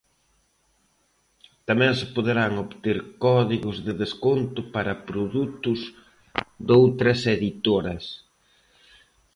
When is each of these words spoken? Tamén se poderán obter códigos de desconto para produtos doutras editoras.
Tamén 1.67 1.93
se 1.99 2.05
poderán 2.15 2.53
obter 2.65 2.97
códigos 3.25 3.77
de 3.85 3.93
desconto 4.03 4.59
para 4.75 5.01
produtos 5.09 5.79
doutras 6.69 7.19
editoras. 7.35 8.03